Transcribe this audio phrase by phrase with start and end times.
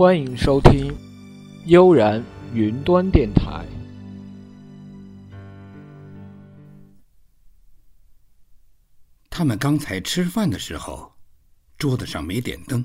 [0.00, 0.96] 欢迎收听
[1.66, 3.66] 悠然云端电台。
[9.28, 11.12] 他们刚才吃饭的时候，
[11.76, 12.82] 桌子上没点灯，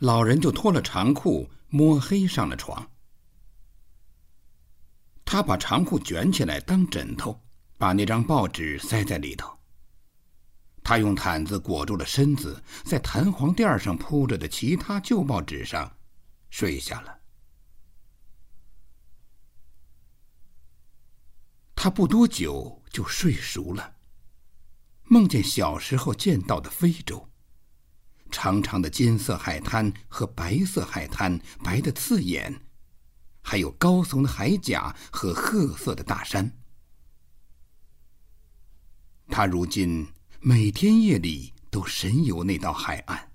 [0.00, 2.84] 老人就脱了长裤，摸黑上了床。
[5.24, 7.40] 他把长裤卷起来当枕头，
[7.76, 9.56] 把那张报纸塞在里头。
[10.82, 15.88] 他用毯子裹住了身子，在弹簧垫上铺着的其他旧报纸上
[16.50, 17.20] 睡下了。
[21.74, 23.96] 他不多久就睡熟了，
[25.04, 27.28] 梦见小时候见到的非洲，
[28.30, 32.62] 长长的金色海滩和白色海滩，白的刺眼，
[33.42, 36.58] 还有高耸的海甲和褐色的大山。
[39.28, 40.06] 他如今。
[40.40, 43.27] 每天夜里都神游那道海岸，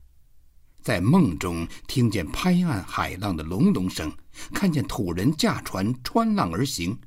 [0.83, 4.11] 在梦中听见拍岸海浪的隆隆声，
[4.53, 6.99] 看见土人驾船穿浪而行。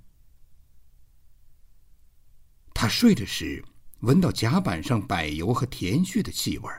[2.72, 3.62] 他睡着时，
[4.00, 6.70] 闻到甲板上柏油和田絮的气味，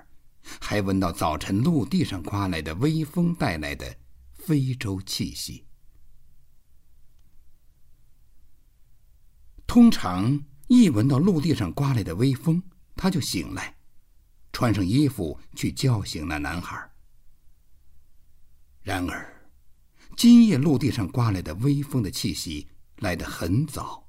[0.60, 3.96] 还闻到早晨陆地上刮来的微风带来的
[4.34, 5.66] 非洲气息。
[9.68, 12.64] 通常一闻到陆地上刮来的微风，
[12.96, 13.77] 他就醒来，
[14.58, 16.76] 穿上衣服去叫醒那男孩。
[18.82, 19.48] 然而，
[20.16, 24.04] 今夜陆地上刮来的微风的气息来得很早。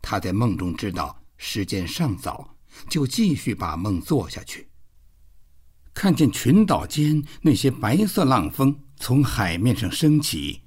[0.00, 2.56] 他在梦中知道时间尚早，
[2.88, 4.66] 就继续把梦做下去。
[5.92, 10.62] 看见群岛间那些白色浪峰从海面上升起，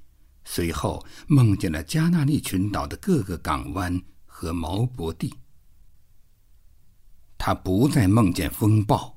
[0.45, 5.33] 随后梦见了加纳利群岛的各个港湾和毛伯地。
[7.37, 9.15] 他不再梦见风暴，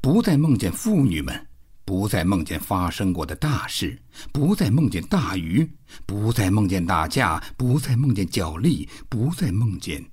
[0.00, 1.46] 不再梦见妇女们，
[1.84, 4.00] 不再梦见发生过的大事，
[4.32, 5.68] 不再梦见大鱼，
[6.06, 10.04] 不再梦见打架，不再梦见角力，不再梦见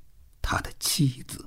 [0.42, 1.46] 他的妻子。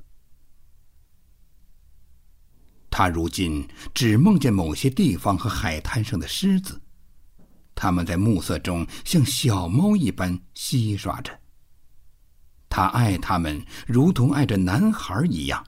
[2.90, 6.80] 他如今只梦见某些地方和海滩上的狮子，
[7.74, 11.32] 他们在暮色中像小猫一般嬉耍着。
[12.68, 15.64] 他爱他们，如同爱着男孩一样。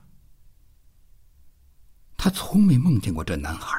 [2.25, 3.79] 他从没梦见过这男孩。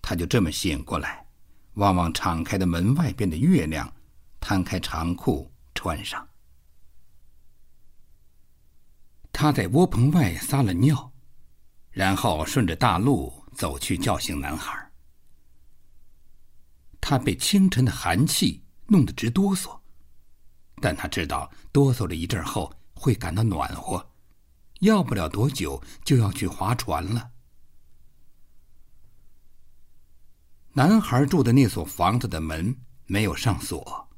[0.00, 1.26] 他就这么醒过来，
[1.74, 3.92] 望望敞开的门外边的月亮，
[4.38, 6.24] 摊开长裤穿上。
[9.32, 11.12] 他在窝棚外撒了尿，
[11.90, 14.88] 然后顺着大路走去叫醒男孩。
[17.00, 19.76] 他被清晨的寒气弄得直哆嗦，
[20.80, 24.07] 但他知道哆嗦了一阵后会感到暖和。
[24.80, 27.30] 要不了多久就要去划船了。
[30.74, 34.08] 男孩住的那所房子的门没有上锁，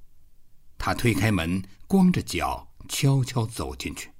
[0.76, 4.10] 他推开门，光着脚悄悄走进去。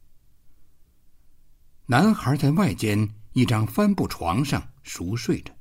[1.86, 5.52] 男孩在外间一张帆布床上熟睡着。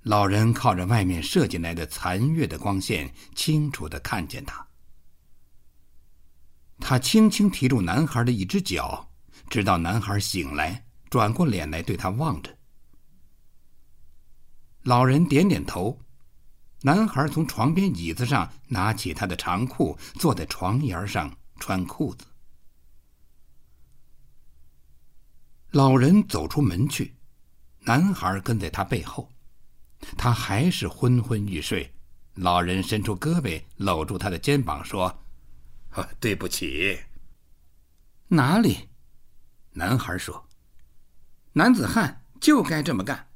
[0.00, 4.66] 老人靠着外面射进来的残月的光线，清楚的看见他。
[6.80, 9.11] 他轻轻提住男孩的一只脚。
[9.52, 12.56] 直到男孩醒来，转过脸来对他望着。
[14.84, 16.00] 老人点点头。
[16.80, 22.24] 男孩从床边椅子上拿起他的长裤，坐在床沿上穿裤子。
[25.72, 27.14] 老人走出门去，
[27.80, 29.30] 男孩跟在他背后。
[30.16, 31.92] 他还是昏昏欲睡。
[32.36, 35.06] 老人伸出胳膊搂住他的肩膀，说
[35.92, 36.98] ：“啊对不起。”
[38.28, 38.88] 哪里？
[39.72, 40.48] 男孩说
[41.52, 43.28] ：“男子汉就该这么干。”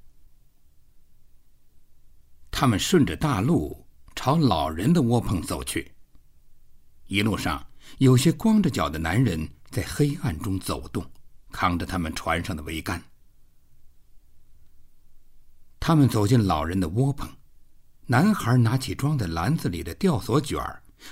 [2.50, 5.92] 他们顺着大路朝老人的窝棚走去。
[7.06, 7.66] 一路上，
[7.98, 11.04] 有些光着脚的男人在黑暗中走动，
[11.52, 13.02] 扛着他们船上的桅杆。
[15.78, 17.28] 他们走进老人的窝棚，
[18.06, 20.58] 男孩拿起装在篮子里的吊索卷，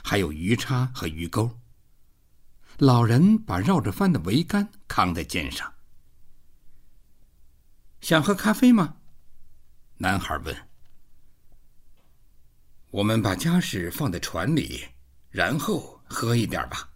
[0.02, 1.50] 还有鱼叉和鱼钩。
[2.79, 5.73] 老人把绕着帆的桅杆扛在肩上。
[8.00, 8.97] 想喝咖啡吗？
[9.97, 10.69] 男孩问。
[12.91, 14.85] 我们把家事放在船里，
[15.31, 16.91] 然后喝一点吧。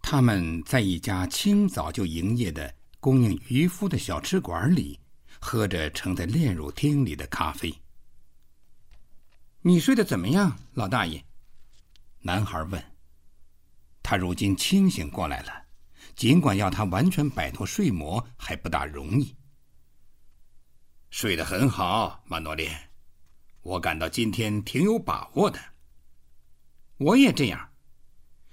[0.00, 4.98] 他们在一家清早就营业的供应渔夫的小吃馆里，
[5.40, 7.74] 喝着盛在炼乳厅里的咖啡。
[9.62, 11.24] 你睡得怎么样，老大爷？
[12.20, 12.95] 男孩问。
[14.08, 15.64] 他如今清醒过来了，
[16.14, 19.34] 尽管要他完全摆脱睡魔还不大容易。
[21.10, 22.92] 睡得很好，曼诺莲。
[23.62, 25.58] 我感到今天挺有把握的。
[26.98, 27.70] 我也这样。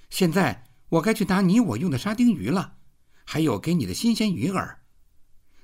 [0.10, 2.78] 现在我该去拿你我用的沙丁鱼了，
[3.24, 4.78] 还有给你的新鲜鱼饵。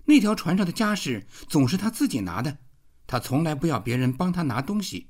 [0.06, 2.60] 那条船上的家事总是他自己拿的，
[3.08, 5.10] 他从来不要别人帮他拿东西。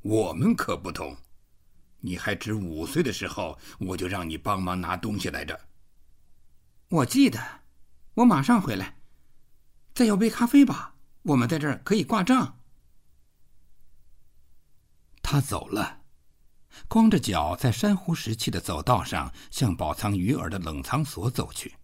[0.00, 1.16] 我们可不同。
[2.00, 5.58] 你还只五岁的时候，我就让你帮忙拿东西来着。
[6.88, 7.40] 我记得，
[8.14, 8.96] 我马上回来。
[9.94, 12.60] 再要杯咖啡吧，我们在这儿可以挂账。
[15.22, 16.02] 他走了，
[16.86, 21.74] 光着脚在珊瑚石砌的走道上，向宝藏鱼饵的冷藏所走去。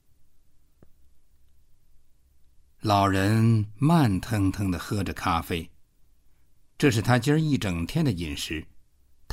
[2.81, 5.71] 老人慢腾腾的喝着咖啡，
[6.79, 8.67] 这是他今儿一整天的饮食。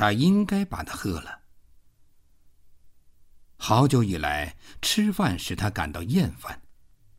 [0.02, 1.42] 他应该把它喝了。
[3.56, 6.60] 好久以来，吃饭使他感到厌烦，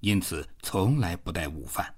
[0.01, 1.95] 因此从来不带午饭。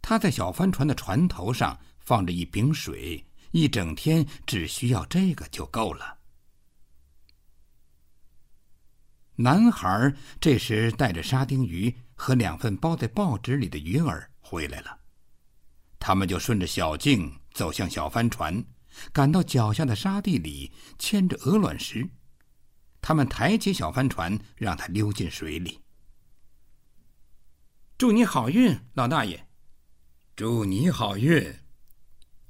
[0.00, 6.16] 他在小帆船的船头上放着一瓶水，一整天只需要这个就够了。
[9.34, 14.96] 男孩这时带着沙丁鱼和两份包在报纸里的鱼饵回来了，
[15.98, 18.64] 他们就顺着小径走向小帆船。
[19.12, 22.08] 赶到脚下的沙地里，牵着鹅卵石，
[23.00, 25.80] 他们抬起小帆船，让它溜进水里。
[27.96, 29.46] 祝你好运，老大爷。
[30.36, 31.54] 祝你好运，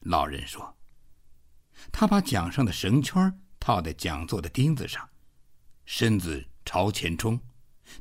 [0.00, 0.76] 老人说。
[1.90, 5.08] 他把桨上的绳圈套在桨座的钉子上，
[5.86, 7.40] 身子朝前冲，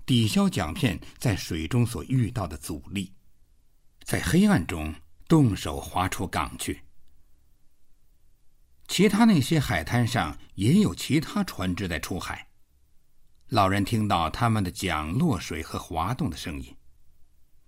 [0.06, 3.14] 抵消桨片在水中所遇到的阻力，
[4.04, 4.94] 在黑暗中
[5.28, 6.84] 动手划出港去。
[9.00, 12.50] 其他那些海滩上也有其他船只在出海。
[13.48, 16.76] 老人听到他们的桨落水和滑动的声音，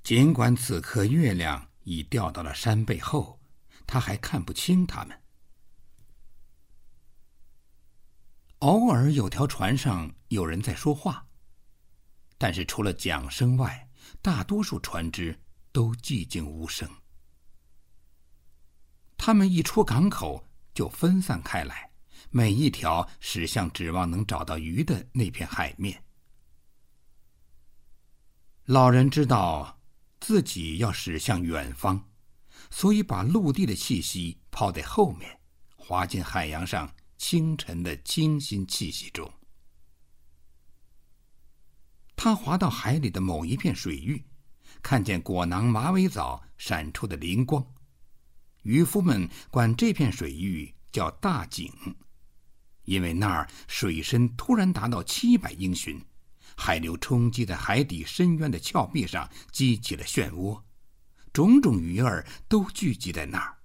[0.04, 3.39] 尽管此刻月亮已掉到了山背后，
[3.88, 5.18] 他还看不清他们。
[8.60, 11.25] 偶尔有条船上有人在说话，
[12.38, 13.89] 但是除了桨声外，
[14.22, 15.39] 大多数船只
[15.72, 16.89] 都寂静无声。
[19.16, 20.45] 他们一出港口。
[20.81, 21.92] 就分散开来，
[22.31, 26.04] 每一条驶向指望能找到鱼的那片海面。
[28.66, 29.80] 老人知道
[30.19, 32.04] 自己要驶向远方，
[32.72, 35.39] 所以把陆地的气息抛在后面，
[35.75, 39.31] 滑进海洋上清晨的清新气息中。
[42.16, 44.25] 他滑到海里的某一片水域，
[44.81, 47.63] 看见果囊马尾藻闪出的灵光。
[48.63, 51.72] 渔夫们管这片水域叫大井，
[52.86, 56.00] 因为那儿水深突然达到七百英寻，
[56.56, 60.62] 海流冲击在海底深渊的峭壁上，激起了漩涡，
[61.34, 63.58] 种种鱼儿都聚集在那儿。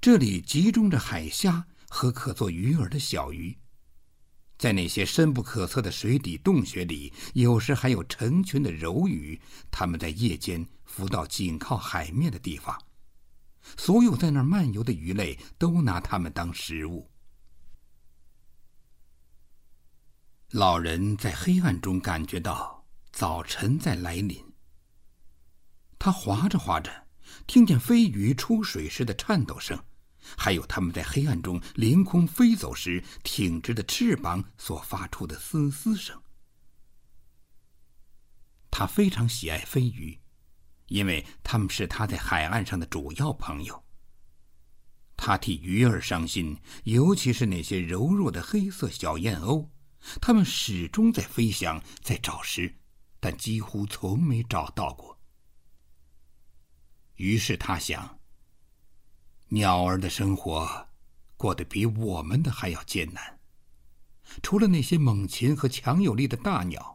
[0.00, 3.56] 这里集中着海虾和可做鱼饵的小鱼，
[4.62, 9.40] 在那些深不可测的水底洞穴里，有时还有成群的柔鱼，
[9.72, 10.64] 它们在夜间。
[10.84, 12.80] 浮到紧靠海面的地方，
[13.76, 17.10] 所有在那儿漫游的鱼类都拿它们当食物。
[20.50, 24.38] 老人在黑暗中感觉到早晨在来临。
[25.98, 27.08] 他划着划着，
[27.48, 29.82] 听见飞鱼出水时的颤抖声，
[30.36, 36.20] 还有它们在黑暗中凌空飞走时挺直的翅膀所发出的嘶嘶声。
[38.70, 40.18] 他非常喜爱飞鱼。
[40.88, 43.82] 因为他们是他在海岸上的主要朋友。
[45.16, 49.70] 他替鱼儿伤心，尤其是那些柔弱的黑色小燕鸥，
[50.20, 52.74] 它们始终在飞翔，在找食，
[53.20, 55.18] 但几乎从没找到过。
[57.14, 58.18] 于是他想：
[59.54, 60.88] 鸟儿的生活
[61.36, 63.38] 过得比我们的还要艰难，
[64.42, 66.94] 除了那些猛禽和强有力的大鸟。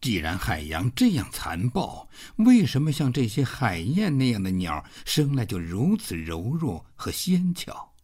[0.00, 7.94] 既然海洋这样残暴，为什么像这些海燕那样的鸟生来就如此柔弱和纤巧？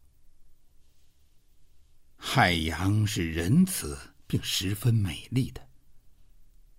[2.19, 5.67] 海洋是仁慈并十分美丽的，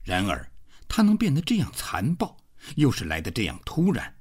[0.04, 0.52] 然而
[0.88, 2.38] 它能变得这样残暴，
[2.76, 4.16] 又是来的这样突然。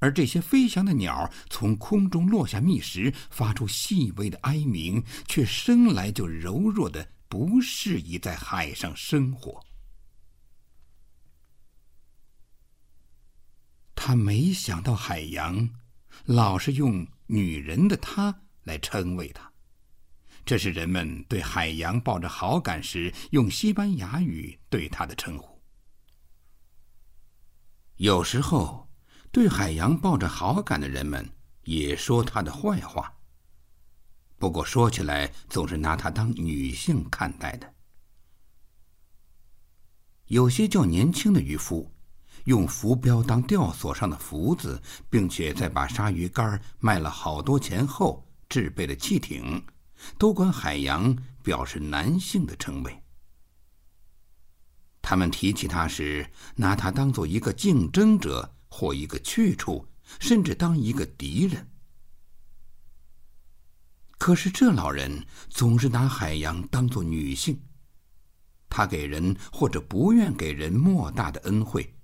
[0.00, 9.64] 而这些飞翔的鸟从空中落下觅食，发出细微的哀鸣，却生来就柔弱的不适宜在海上生活。
[13.94, 15.68] 他没想到海洋，
[16.24, 19.52] 老是用“女人的她”来称谓他，
[20.46, 25.60] 这是人们对海洋抱着好感时用西班牙语对他的称呼。
[27.96, 28.87] 有时候，
[29.30, 31.28] 对海洋抱着好感的人们
[31.64, 33.12] 也说他的坏话。
[34.38, 37.74] 不过说起来，总是拿他当女性看待的。
[40.26, 41.90] 有些较年轻的渔夫，
[42.44, 44.80] 用浮标当吊索上的浮子，
[45.10, 49.64] 并且在把鲨鱼竿卖了好多钱后，制备了汽艇，
[50.18, 53.02] 都管海洋表示男性的称谓。
[55.02, 59.86] 他们提起他时，拿他当做一个竞争者或一个去处，
[60.20, 61.68] 甚至当一个敌人。
[64.18, 67.60] 可是这老人总是拿海洋当作女性。
[68.68, 71.94] 他给人或者不愿给人莫大的恩惠。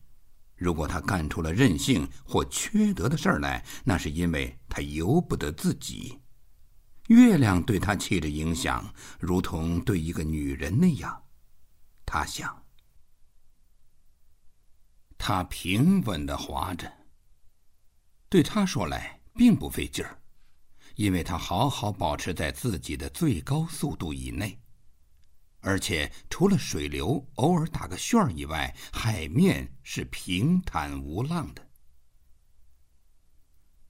[0.56, 6.18] 如果他干出了任性或缺德的事儿来，那是因为他由不得自己。
[7.08, 11.22] 月亮对他起着影响，如同对一个女人那样。
[12.06, 12.63] 他想。
[15.26, 16.92] 他平稳的滑着。
[18.28, 20.20] 对他说来并不费劲儿，
[20.96, 24.60] 因为他好好保持在自己的最高速度以内，
[25.60, 31.70] 而且除了水流偶尔打个旋儿以外，海面是平坦无浪的。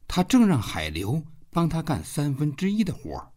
[0.06, 3.32] 他正让海流帮他干三分之一的活儿。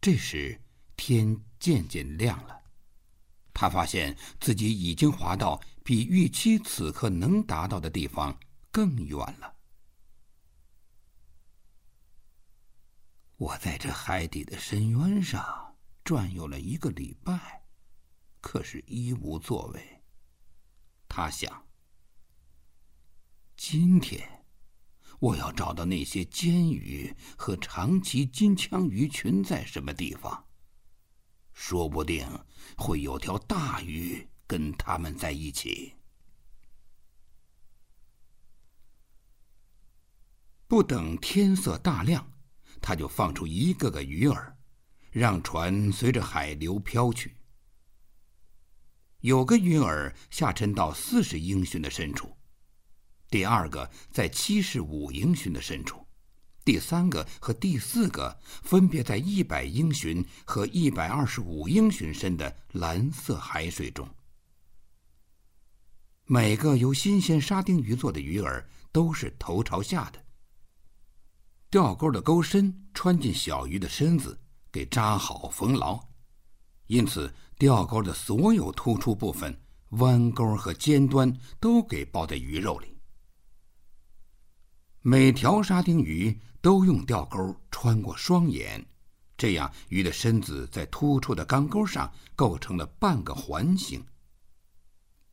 [0.00, 0.62] 这时
[0.96, 2.56] 天渐渐亮了。
[3.52, 8.38] 他发现自己已经滑到比预期此刻能达到的地方
[8.70, 9.56] 更远了。
[13.38, 17.62] 我在这海底的深渊上转悠了一个礼拜，
[18.42, 20.02] 可是一无作为。
[21.08, 21.66] 他想：
[23.56, 24.44] 今天
[25.18, 30.44] 我要找到那些尖鱼和长鳍金枪鱼群在什么地方。
[31.54, 32.28] 说不定
[32.76, 35.94] 会有条大鱼跟他们在一起。
[40.66, 42.32] 不等天色大亮，
[42.80, 44.52] 他就放出一个个鱼饵，
[45.10, 47.36] 让船随着海流飘去。
[49.20, 52.36] 有个鱼饵下沉到四十英寻的深处，
[53.30, 56.06] 第二个在七十五英寻的深处。
[56.64, 64.06] 第三个和第四个分别在一百英寻和一百二十五英寻深的蓝色海水中。
[66.30, 70.22] 每个由新鲜沙丁鱼做的鱼饵都是头朝下的，
[71.70, 74.38] 钓钩的钩身穿进小鱼的身子，
[74.70, 75.98] 给扎好缝牢，
[76.86, 79.58] 因此钓钩的所有突出部分、
[79.92, 82.94] 弯钩和尖端都给包在鱼肉里。
[85.00, 86.38] 每条沙丁鱼。
[86.60, 88.84] 都用钓钩穿过双眼，
[89.36, 94.04] 这样鱼的身子在突出的钢钩上构成了半个环形。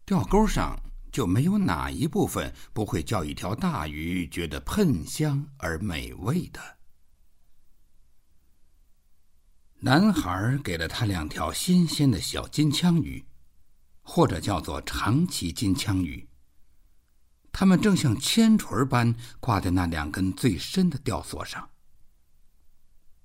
[0.06, 0.80] 钓钩上
[1.15, 6.60] 就没有哪一部分不会叫一条大鱼觉得喷香而美味的。
[9.79, 13.25] 男孩给了他两条新鲜的小金枪鱼，
[14.01, 16.27] 或者叫做长鳍金枪鱼。
[17.53, 21.69] 它们正像铅锤般挂在那两根最深的吊索上，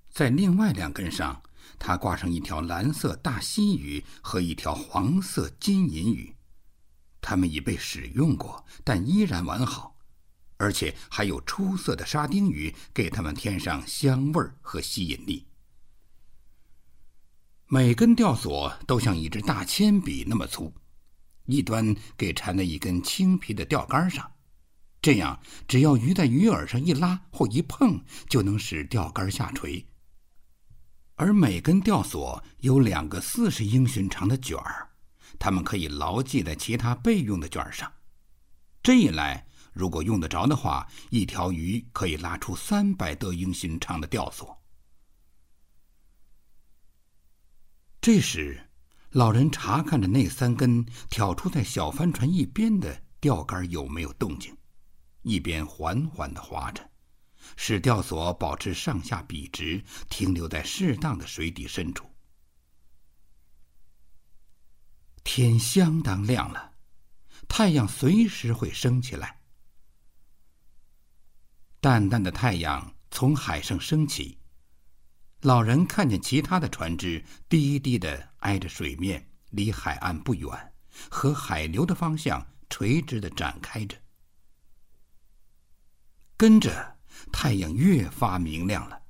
[0.09, 1.43] 在另外两根上，
[1.77, 6.33] 他挂上一条蓝色大溪鱼和一条黄色金银鱼，
[7.21, 9.95] 它们已被使用过，但依然完好，
[10.57, 15.45] 而且还有出色的沙丁鱼给它们添上香味儿和吸引力。
[17.67, 20.73] 每根吊索都像一支大铅笔那么粗。
[21.45, 24.31] 一端给缠在一根青皮的钓竿上，
[25.01, 25.37] 这样
[25.67, 27.99] 只要鱼在鱼饵上一拉或一碰，
[28.29, 29.85] 就能使钓竿下垂。
[31.15, 34.87] 而每根钓索有两个四十英寻长的卷儿，
[35.41, 37.91] 他们可以牢记在其他备用的卷上。
[38.83, 44.55] 这一来，如果用得着的话，一条鱼可以拉出三百多英寻长的钓索。
[47.99, 48.67] 这时。
[49.13, 54.55] 老人查看着那三根挑出在小帆船一边的钓竿有没有动静，
[55.23, 56.89] 一边缓缓地划着，
[57.57, 62.09] 使钓索保持上下笔直，停留在适当的水底深处。
[65.33, 66.73] 天相当亮了，
[67.47, 69.39] 太阳随时会升起来。
[71.79, 74.37] 淡淡的太阳从海上升起。
[75.39, 80.73] 老人看见其他的船只低低的挨着水面，离海岸不远，
[81.09, 83.95] 和海流的方向垂直的展开着。
[86.35, 86.97] 跟着，
[87.31, 89.01] 太阳越发明亮了，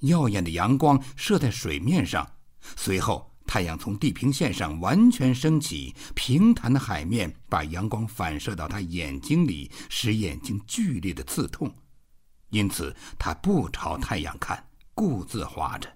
[0.00, 2.36] 耀眼的阳光射在水面上，
[2.76, 11.72] 随后太阳从地平线上完全升起，平坦的海面把阳光反射到他眼睛里，使眼睛剧烈的刺痛。
[12.50, 15.92] 因此，他不朝太阳看，故自划着。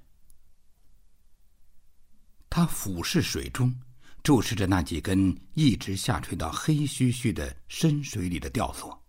[2.51, 3.75] 他俯视水中，
[4.23, 9.01] 注视着那几根一直下垂到黑黢黢的深水里的吊索。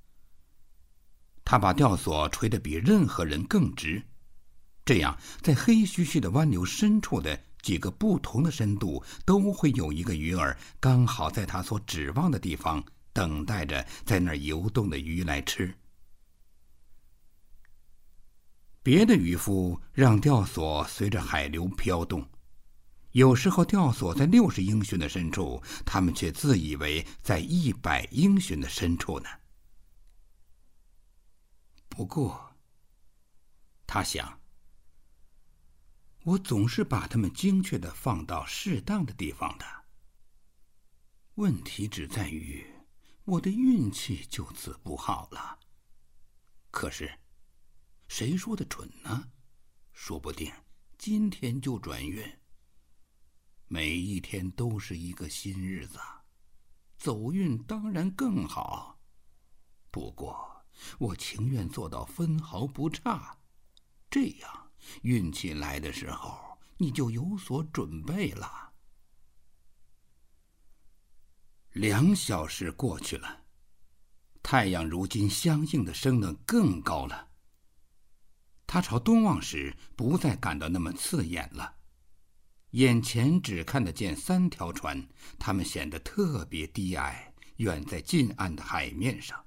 [1.44, 4.02] 他把吊索垂得比任何人更直，
[4.86, 15.74] 这样在黑黢黢的湾流深处的几个不同的深度，都会有一个鱼儿刚好在他所指望的地方，等待着在那儿游动的鱼来吃。
[18.82, 22.26] 别的渔夫让吊索随着海流飘动，
[23.12, 29.30] 有时候吊索在六十英寻的深处，他们却自以为在一百英寻的深处呢。
[31.90, 32.56] 不过，
[33.86, 34.39] 他想，
[36.30, 39.66] 我总是把它们精确的放到适当的地方的。
[41.36, 42.64] 问题只在于，
[43.24, 45.58] 我的运气就此不好了。
[46.70, 47.12] 可是，
[48.08, 49.32] 谁说的准呢？
[49.92, 50.54] 说不定
[51.00, 52.24] 今天就转运。
[53.68, 55.98] 每一天都是一个新日子，
[57.00, 59.00] 走运当然更好。
[59.90, 60.48] 不过。
[60.98, 63.38] 我情愿做到分毫不差，
[64.10, 64.69] 这样
[65.02, 68.74] 运气来的时候你就有所准备了。
[71.74, 73.44] 两小时过去了，
[74.42, 77.30] 太阳如今相应的升得更高了。
[78.66, 81.78] 他朝东望时，不再感到那么刺眼了，
[82.72, 85.08] 眼前只看得见三条船，
[85.38, 89.44] 它们显得特别低矮，远在近岸的海面上。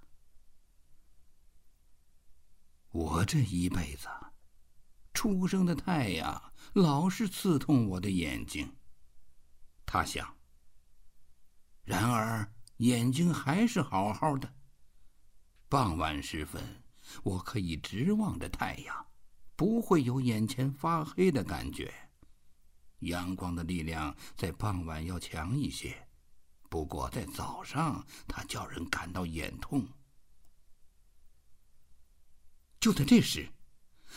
[2.90, 4.08] 我这一辈子，
[5.22, 8.68] 初升的太阳老是刺痛我的眼睛。
[9.86, 10.36] 他想。
[11.84, 14.52] 然而眼睛还是好好的。
[15.68, 16.60] 傍晚时分，
[17.22, 19.06] 我可以直望着太阳，
[19.54, 21.94] 不会有眼前发黑的感觉。
[22.98, 26.04] 阳光的力量在傍晚要强一些，
[26.68, 29.86] 不过在早上，它叫人感到眼痛。
[32.80, 33.48] 就在这时，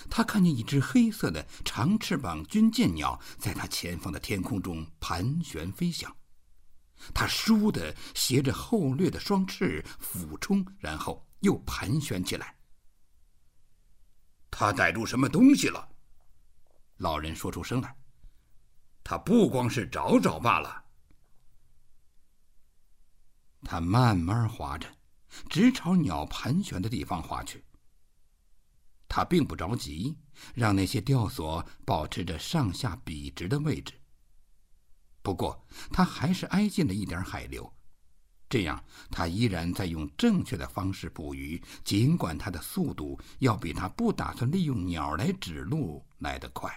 [0.10, 6.16] 他看见一只黑色的长翅膀军舰鸟在他前方的天空中盘旋飞翔。
[7.14, 12.56] 它倏地斜着后掠的双翅俯冲，然后又盘旋起来。
[14.50, 15.90] 他逮住什么东西了？
[16.98, 17.96] 老人说出声来。
[19.04, 20.84] 他不光是找找罢了。
[23.64, 24.88] 他慢慢划着，
[25.50, 27.64] 直朝鸟盘旋的地方划去。
[29.16, 30.14] 他并不着急，
[30.54, 33.94] 让那些吊索保持着上下笔直的位置。
[35.22, 37.74] 不过，他还是挨近了一点海流，
[38.50, 46.70] 这样他依然在用正确的方式捕鱼，尽管他的速度要比他不打算利用鸟来指路来得快。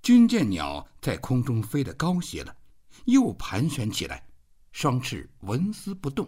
[0.00, 2.56] 军舰鸟在空中飞得高些了，
[3.04, 4.26] 又盘旋起来，
[4.72, 6.26] 双翅纹丝不动。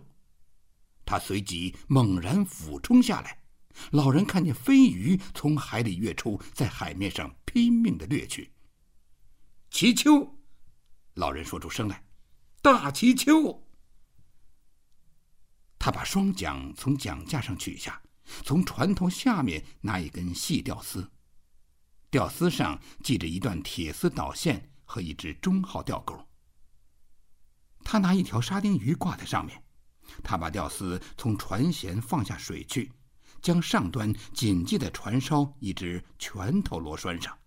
[1.12, 3.42] 他随即猛然俯冲下来，
[3.90, 8.50] 老人看见飞鱼从海里跃出，在海面上拼命的掠去。
[9.68, 10.38] 祈丘，
[11.12, 12.02] 老人说出声来
[12.62, 13.62] ：“大祈丘！”
[15.78, 18.00] 他把双桨从桨架上取下，
[18.42, 21.12] 从船头下面拿一根细吊丝，
[22.08, 26.26] 吊丝上系着一段铁丝导线和一只中号钓钩。
[27.84, 29.61] 他拿一条沙丁鱼挂在上面。
[30.22, 32.92] 他把吊丝从船舷放下水去，
[33.40, 37.38] 将上端紧系在船梢一只拳头螺栓上。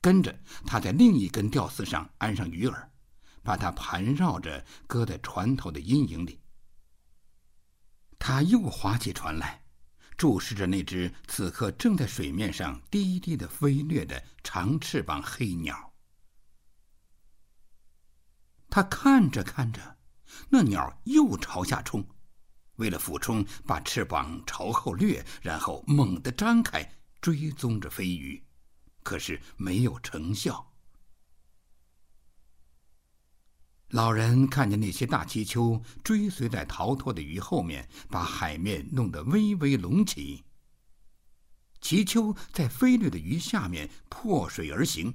[0.00, 2.88] 跟着，他在另一根吊丝上安上鱼饵，
[3.42, 6.40] 把它盘绕着搁在船头的阴影里。
[8.18, 9.64] 他又划起船来，
[10.16, 15.92] 注视着那只此刻正在水面上低低的飞掠的长翅膀黑鸟。
[18.68, 19.93] 他看着看着。
[20.48, 22.06] 那鸟又朝下冲，
[22.76, 26.88] 为了俯冲，把翅膀朝后掠，然后猛地张开，
[27.20, 28.42] 追踪着飞鱼，
[29.02, 30.72] 可是没有成效。
[33.88, 40.44] 老人看见那些大鳍鳅追随在逃脱的鱼后面，把海面弄得微微隆起。
[41.80, 45.14] 气球在飞掠的鱼下面破水而行，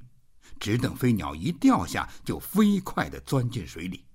[0.60, 4.06] 只等飞鸟一掉下，就飞快地钻进水里。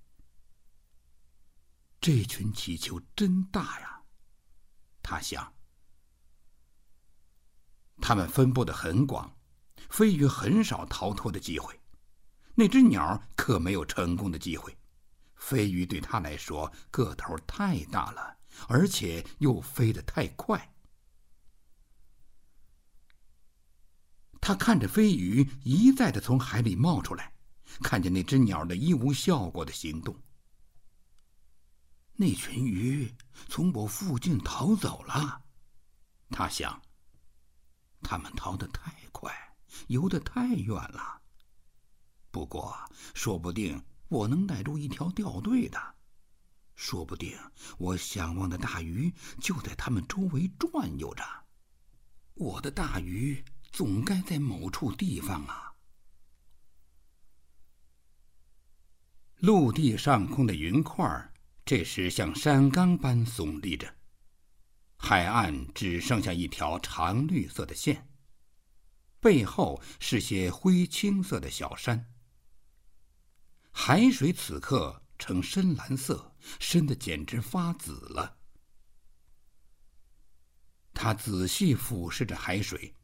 [2.05, 4.03] 这群气球真大呀，
[5.03, 5.55] 他想。
[8.03, 9.35] 它们分布的很广，
[9.89, 11.81] 飞鱼很少逃脱的机会，
[12.55, 14.77] 那只鸟可没有成功的机会。
[15.37, 18.37] 飞鱼对他来说个头太大了，
[18.69, 20.75] 而且又飞得太快。
[24.43, 27.33] 他看着飞鱼一再的从海里冒出来，
[27.83, 30.15] 看见那只鸟的一无效果的行动。
[32.17, 33.15] 那群鱼
[33.49, 35.43] 从我附近逃走了，
[36.31, 36.81] 他想。
[38.03, 39.33] 他们逃得太快，
[39.89, 41.23] 游得太远了。
[42.31, 42.77] 不过，
[43.15, 45.95] 说不定我能逮住一条掉队的，
[46.75, 47.39] 说不定
[47.79, 51.25] 我想望的大鱼就在他们周围转悠着。
[52.35, 53.45] 我的大鱼。
[53.75, 55.75] 总该在某处地方啊！
[59.39, 61.34] 陆地上空的云块
[61.65, 63.95] 这时像山冈般耸立着，
[64.97, 68.09] 海岸只剩下一条长绿色的线，
[69.19, 72.13] 背后是些灰青色的小山。
[73.71, 78.37] 海水此刻呈深蓝色，深的简直发紫了。
[80.93, 82.95] 他仔细俯视着海水。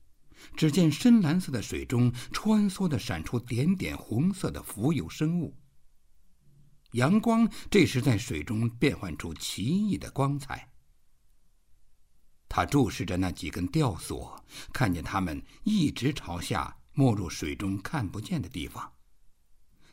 [0.56, 5.59] 只见深蓝色的水中穿梭的闪出点点红色的浮游生物。
[6.92, 10.68] 阳光这时在水中变换出奇异的光彩。
[12.48, 18.92] 他注视着那几根吊索，看见它们一直朝下没入水中看不见的地方。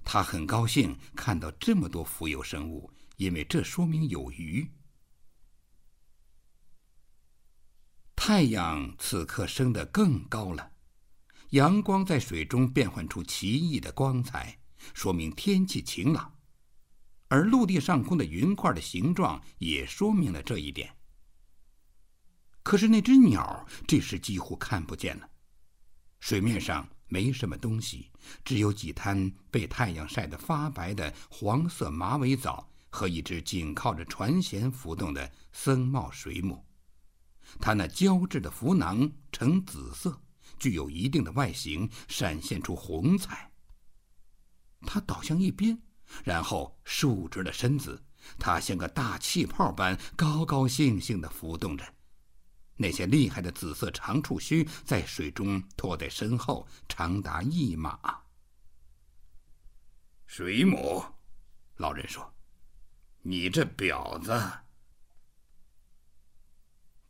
[0.04, 4.68] 他很高兴看到这么多浮游生物，因为这说明有鱼。
[8.16, 10.72] 太阳此刻升得更高了，
[11.52, 14.58] 阳光在水中变换出奇异的光彩，
[14.94, 16.37] 说明天气晴朗。
[17.28, 20.96] 而陆地上空的云块的形状也说明了这一点。
[22.64, 25.30] 可是那只鸟这时几乎看不见了，
[26.20, 28.12] 水面上没什么东西，
[28.44, 36.66] 只有几滩被太阳晒得发白的黄色马尾藻和一只紧靠着船舷浮动的僧帽水母。
[37.62, 40.22] 它那胶质的浮囊呈紫色，
[40.60, 43.50] 具有一定的外形，闪现出红彩。
[44.82, 45.82] 它倒向一边，
[46.24, 48.02] 然后竖直了身子，
[48.38, 51.86] 它像个大气泡般高高兴兴地浮动着。
[52.76, 58.00] 那些厉害的紫色长触须在水中拖在身后，长达一码。
[60.28, 61.04] 水母，
[61.78, 62.34] 老人说
[63.24, 64.40] ：“你这婊子！”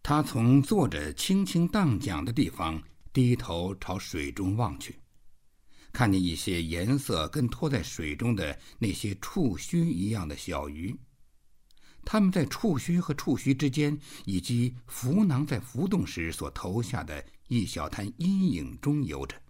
[0.01, 2.81] 他从坐着轻轻荡桨的地方
[3.11, 5.01] 低头朝水中望去，
[5.91, 10.95] 看见一些颜色跟拖在水中的那些触须一样的小鱼，
[12.05, 19.41] 它们在触须和触须之间，以及浮囊在浮动时所投下的一小滩阴影中游着。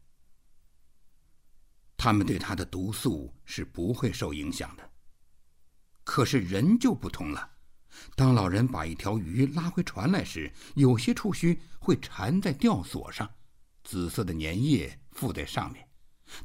[1.98, 4.90] 它们对它的毒素是不会受影响的，
[6.04, 7.52] 可是人就不同了。
[8.16, 13.28] 当老人把一条鱼拉回船来时，有些触须会缠在吊索上，
[13.84, 15.87] 紫色的粘液附在上面，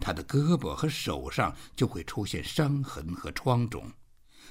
[0.00, 3.90] 他的胳膊和手上就会出现伤痕和疮肿，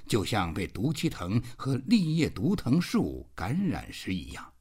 [0.08, 4.54] 就像被毒气藤和立叶毒藤树感染时一样。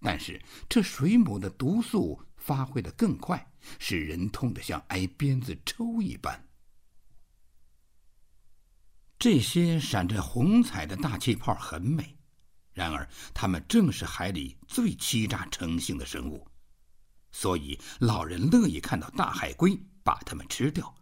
[0.00, 6.48] 但是这水母的毒素发挥得更快，使人痛得像挨鞭子抽一般。
[9.16, 12.18] 这些闪着红彩的大气泡很美，
[12.72, 16.44] 然而它们正是海里最欺诈成性的生物，
[17.32, 20.94] 所以老人乐意看到大海龟把它们吃掉。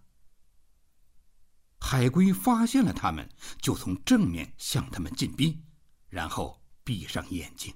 [1.80, 3.28] 海龟发现了它们，
[3.60, 5.62] 就从正面向它们进逼，
[6.08, 7.74] 然后闭上眼睛。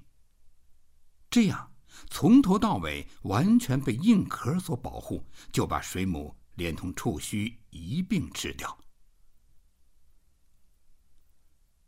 [1.31, 1.73] 这样
[2.11, 8.79] 从头到尾完全被硬壳所保护，就把水母连同触须一并吃掉。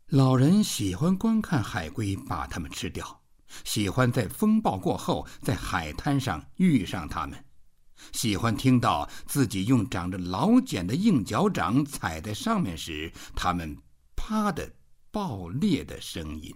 [0.07, 3.21] 老人喜欢观看海龟把它们吃掉，
[3.63, 7.43] 喜欢在风暴过后在海滩上遇上他们，
[8.11, 13.77] 喜欢听到自己用长着老茧的硬脚掌踩在上面时，他们
[14.15, 14.71] “啪”的
[15.11, 16.55] 爆裂的声音。